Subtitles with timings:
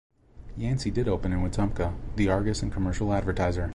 [0.57, 3.69] Yancey did open in Wetumpka the "Argus and Commercial Advertiser".